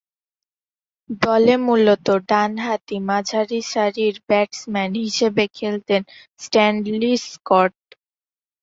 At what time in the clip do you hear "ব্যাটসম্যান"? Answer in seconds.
4.27-4.91